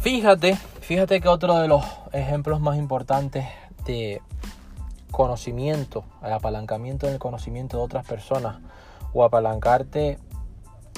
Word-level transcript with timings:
Fíjate, 0.00 0.56
fíjate 0.56 1.20
que 1.20 1.28
otro 1.28 1.58
de 1.58 1.68
los 1.68 1.84
ejemplos 2.12 2.58
más 2.58 2.78
importantes 2.78 3.46
de 3.84 4.22
conocimiento, 5.10 6.04
el 6.24 6.32
apalancamiento 6.32 7.06
en 7.06 7.12
el 7.12 7.18
conocimiento 7.18 7.76
de 7.76 7.82
otras 7.82 8.06
personas 8.06 8.60
o 9.12 9.24
apalancarte 9.24 10.18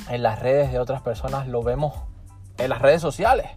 en 0.09 0.23
las 0.23 0.39
redes 0.39 0.71
de 0.71 0.79
otras 0.79 1.03
personas 1.03 1.49
lo 1.49 1.65
vemos 1.65 1.95
en 2.59 2.71
las 2.71 2.80
redes 2.80 3.03
sociales, 3.03 3.51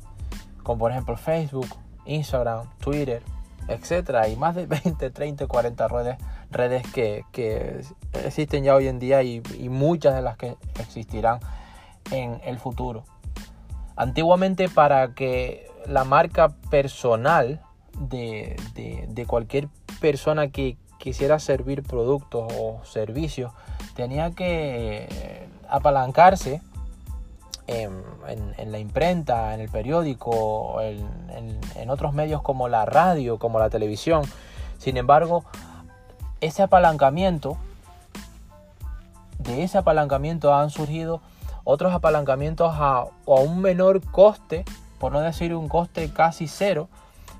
como 0.63 0.79
por 0.79 0.91
ejemplo 0.91 1.15
Facebook, 1.15 1.67
Instagram, 2.05 2.67
Twitter, 2.79 3.21
etcétera. 3.67 4.23
Hay 4.23 4.35
más 4.35 4.55
de 4.55 4.65
20, 4.65 5.11
30, 5.11 5.45
40 5.45 5.87
redes, 5.87 6.17
redes 6.49 6.83
que, 6.91 7.23
existen 8.13 8.63
ya 8.63 8.73
hoy 8.73 8.87
en 8.87 8.97
día 8.97 9.21
y, 9.21 9.41
muchas 9.69 10.15
de 10.15 10.23
las 10.23 10.37
que 10.37 10.57
existirán 10.79 11.39
en 12.09 12.41
el 12.45 12.57
futuro. 12.57 13.03
Antiguamente 13.95 14.69
para 14.69 15.13
que 15.13 15.69
la 15.87 16.03
marca 16.03 16.49
personal 16.69 17.61
de, 17.97 18.55
de 19.07 19.25
cualquier 19.25 19.67
persona 20.01 20.49
que 20.49 20.77
quisiera 20.97 21.39
servir 21.39 21.83
productos 21.83 22.51
o 22.59 22.81
servicios 22.83 23.51
tenía 23.95 24.31
que 24.31 25.47
apalancarse 25.69 26.61
en, 27.67 28.71
la 28.71 28.79
imprenta, 28.79 29.53
en 29.53 29.61
el 29.61 29.69
periódico, 29.69 30.81
en, 30.81 31.89
otros 31.89 32.13
medios 32.13 32.41
como 32.41 32.67
la 32.67 32.85
radio, 32.85 33.37
como 33.37 33.59
la 33.59 33.69
televisión. 33.69 34.23
Sin 34.79 34.97
embargo, 34.97 35.45
ese 36.41 36.63
apalancamiento, 36.63 37.57
de 39.39 39.63
ese 39.63 39.77
apalancamiento 39.77 40.53
han 40.53 40.69
surgido 40.69 41.21
otros 41.65 41.93
apalancamientos 41.93 42.73
a, 42.73 42.99
a 43.01 43.09
un 43.25 43.59
menor 43.59 43.99
coste, 44.09 44.63
por 44.99 45.11
no 45.11 45.19
decir 45.19 45.53
un 45.53 45.67
coste 45.67 46.09
casi 46.13 46.47
cero, 46.47 46.87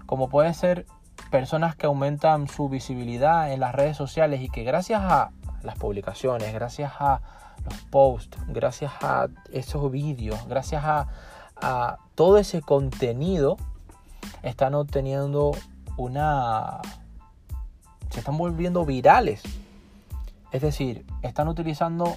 como 0.05 0.27
puede 0.27 0.53
ser 0.53 0.85
personas 1.31 1.75
que 1.75 1.85
aumentan 1.85 2.47
su 2.47 2.69
visibilidad 2.69 3.51
en 3.51 3.59
las 3.59 3.73
redes 3.73 3.95
sociales 3.95 4.41
y 4.41 4.49
que 4.49 4.63
gracias 4.63 5.01
a 5.01 5.31
las 5.63 5.77
publicaciones, 5.77 6.53
gracias 6.53 6.91
a 6.99 7.21
los 7.63 7.73
posts, 7.89 8.37
gracias 8.47 8.91
a 9.01 9.27
esos 9.51 9.91
vídeos, 9.91 10.47
gracias 10.47 10.83
a, 10.85 11.07
todo 12.15 12.37
ese 12.37 12.61
contenido, 12.61 13.57
están 14.43 14.75
obteniendo 14.75 15.51
una... 15.97 16.81
se 18.09 18.19
están 18.19 18.37
volviendo 18.37 18.85
virales. 18.85 19.41
Es 20.51 20.61
decir, 20.61 21.05
están 21.21 21.47
utilizando 21.47 22.15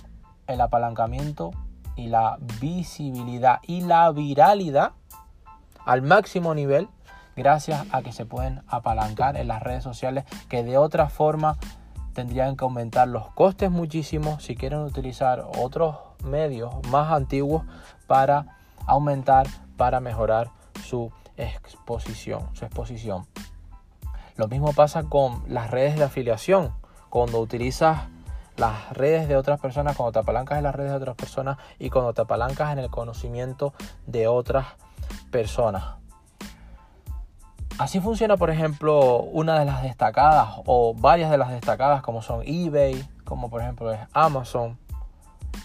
el 0.48 0.60
apalancamiento 0.60 1.52
y 1.98 2.06
la 2.06 2.38
visibilidad 2.60 3.58
y 3.66 3.82
la 3.82 4.10
viralidad 4.12 4.92
al 5.84 6.02
máximo 6.02 6.54
nivel 6.54 6.88
gracias 7.36 7.86
a 7.92 8.02
que 8.02 8.12
se 8.12 8.24
pueden 8.24 8.62
apalancar 8.68 9.36
en 9.36 9.48
las 9.48 9.62
redes 9.62 9.82
sociales 9.82 10.24
que 10.48 10.62
de 10.62 10.78
otra 10.78 11.08
forma 11.08 11.58
tendrían 12.14 12.56
que 12.56 12.64
aumentar 12.64 13.08
los 13.08 13.28
costes 13.32 13.70
muchísimo 13.70 14.40
si 14.40 14.56
quieren 14.56 14.80
utilizar 14.80 15.46
otros 15.58 15.96
medios 16.24 16.74
más 16.88 17.12
antiguos 17.12 17.64
para 18.06 18.58
aumentar, 18.86 19.46
para 19.76 20.00
mejorar 20.00 20.50
su 20.84 21.12
exposición, 21.36 22.48
su 22.54 22.64
exposición. 22.64 23.26
Lo 24.36 24.48
mismo 24.48 24.72
pasa 24.72 25.02
con 25.04 25.42
las 25.48 25.70
redes 25.70 25.96
de 25.96 26.04
afiliación. 26.04 26.72
Cuando 27.10 27.40
utilizas 27.40 28.02
las 28.58 28.92
redes 28.92 29.28
de 29.28 29.36
otras 29.36 29.60
personas, 29.60 29.96
cuando 29.96 30.12
te 30.12 30.18
apalancas 30.18 30.58
en 30.58 30.64
las 30.64 30.74
redes 30.74 30.90
de 30.90 30.96
otras 30.96 31.16
personas 31.16 31.58
y 31.78 31.90
cuando 31.90 32.12
te 32.12 32.22
apalancas 32.22 32.72
en 32.72 32.80
el 32.80 32.90
conocimiento 32.90 33.72
de 34.06 34.26
otras 34.26 34.66
personas. 35.30 35.84
Así 37.78 38.00
funciona, 38.00 38.36
por 38.36 38.50
ejemplo, 38.50 39.20
una 39.20 39.58
de 39.58 39.64
las 39.64 39.82
destacadas 39.82 40.48
o 40.66 40.94
varias 40.94 41.30
de 41.30 41.38
las 41.38 41.50
destacadas 41.50 42.02
como 42.02 42.22
son 42.22 42.42
eBay, 42.44 43.08
como 43.24 43.48
por 43.50 43.62
ejemplo 43.62 43.92
es 43.92 44.00
Amazon, 44.12 44.76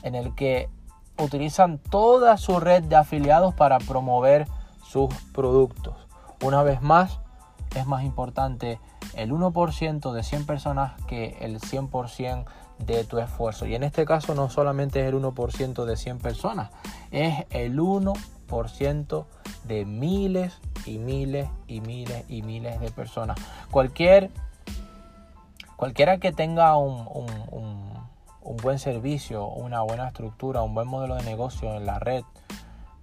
en 0.03 0.14
el 0.14 0.36
que 0.36 0.70
utilizan 1.18 1.80
toda 1.80 2.38
su 2.38 2.59
red 2.59 2.84
de 2.84 2.96
afiliados 2.96 3.56
para 3.56 3.80
promover 3.80 4.48
sus 4.84 5.12
productos. 5.34 5.96
Una 6.44 6.62
vez 6.62 6.84
más, 6.84 7.20
es 7.76 7.88
más 7.88 8.03
importante 8.03 8.80
el 9.16 9.32
1% 9.32 10.12
de 10.12 10.24
100 10.24 10.46
personas 10.46 10.94
que 11.08 11.38
el 11.42 11.59
100% 11.59 12.46
de 12.79 13.03
tu 13.03 13.19
esfuerzo. 13.19 13.66
Y 13.66 13.75
en 13.75 13.84
este 13.84 14.06
caso 14.06 14.35
no 14.35 14.50
solamente 14.50 15.01
es 15.01 15.07
el 15.07 15.16
1% 15.16 15.85
de 15.85 15.97
100 15.97 16.19
personas, 16.19 16.72
es 17.11 17.45
el 17.50 17.79
1% 17.79 19.25
de 19.66 19.85
miles 19.85 20.59
y 20.85 20.97
miles 20.97 21.50
y 21.67 21.81
miles 21.81 22.25
y 22.28 22.41
miles 22.41 22.79
de 22.79 22.91
personas. 22.91 23.38
Cualquier, 23.72 24.29
cualquiera 25.75 26.17
que 26.17 26.31
tenga 26.31 26.78
un, 26.78 27.07
un, 27.09 27.84
buen 28.61 28.78
servicio, 28.78 29.47
una 29.47 29.81
buena 29.81 30.07
estructura, 30.07 30.61
un 30.61 30.73
buen 30.75 30.88
modelo 30.88 31.16
de 31.16 31.23
negocio 31.23 31.73
en 31.75 31.85
la 31.85 32.00
red, 32.00 32.23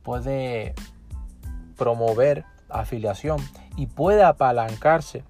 puede 0.02 0.74
promover 1.76 2.44
afiliación 2.68 3.38
y 3.76 3.86
puede 3.86 4.22
apalancarse 4.22 5.24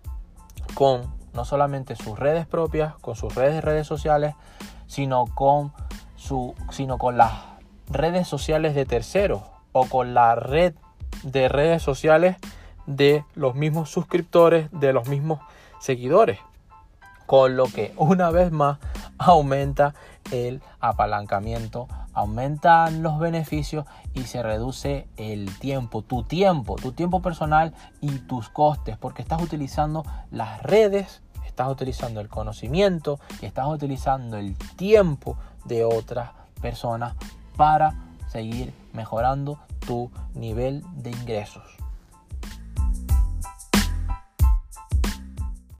con 0.75 1.20
no 1.33 1.45
solamente 1.45 1.97
sus 1.97 2.19
redes 2.19 2.47
propias, 2.47 2.95
con 2.97 3.17
sus 3.17 3.35
redes 3.35 3.55
de 3.55 3.61
redes 3.61 3.87
sociales, 3.87 4.35
sino 4.87 5.27
con, 5.27 5.73
su, 6.17 6.55
sino 6.71 6.99
con 6.99 7.17
las 7.17 7.33
redes 7.89 8.29
sociales 8.29 8.75
de 8.75 8.87
terceros 8.87 9.43
o 9.73 9.87
con 9.87 10.15
la 10.15 10.35
red 10.35 10.75
de 11.23 11.49
redes 11.49 11.83
sociales 11.83 12.37
de 12.87 13.25
los 13.35 13.55
mismos 13.55 13.91
suscriptores, 13.91 14.69
de 14.73 14.93
los 14.93 15.09
mismos 15.09 15.41
seguidores. 15.81 16.39
Con 17.27 17.57
lo 17.57 17.67
que 17.67 17.93
una 17.97 18.31
vez 18.31 18.51
más 18.51 18.79
aumenta 19.19 19.95
el 20.33 20.63
apalancamiento, 20.81 21.89
aumentan 22.13 23.03
los 23.03 23.19
beneficios 23.19 23.87
y 24.15 24.23
se 24.25 24.43
reduce 24.43 25.07
el 25.17 25.57
tiempo, 25.59 26.03
tu 26.03 26.23
tiempo, 26.23 26.77
tu 26.77 26.93
tiempo 26.93 27.23
personal 27.23 27.75
y 28.01 28.11
tus 28.21 28.49
costes, 28.49 28.97
porque 28.97 29.23
estás 29.23 29.43
utilizando 29.43 30.05
las 30.31 30.63
redes, 30.63 31.23
estás 31.47 31.69
utilizando 31.69 32.21
el 32.21 32.29
conocimiento 32.29 33.21
y 33.41 33.47
estás 33.47 33.67
utilizando 33.69 34.37
el 34.37 34.57
tiempo 34.77 35.37
de 35.65 35.85
otras 35.85 36.31
personas 36.61 37.15
para 37.57 37.95
seguir 38.29 38.73
mejorando 38.93 39.59
tu 39.87 40.11
nivel 40.35 40.85
de 40.95 41.11
ingresos. 41.11 41.65